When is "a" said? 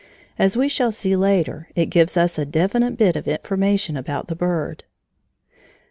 2.39-2.43